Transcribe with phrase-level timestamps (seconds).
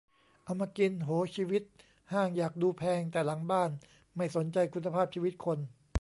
[0.43, 1.63] เอามากิน โห ชีวิต
[2.13, 3.71] ห้างอยากดูแพง แต่หลังบ้าน
[4.15, 5.59] ไม่สนใจคุณภาพชีวิตคน